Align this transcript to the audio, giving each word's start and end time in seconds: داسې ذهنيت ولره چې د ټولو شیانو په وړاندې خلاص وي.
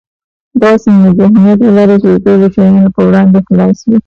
داسې 0.61 0.89
ذهنيت 1.19 1.59
ولره 1.63 1.95
چې 2.03 2.07
د 2.13 2.15
ټولو 2.25 2.45
شیانو 2.53 2.93
په 2.95 3.01
وړاندې 3.07 3.39
خلاص 3.47 3.77
وي. 3.89 3.97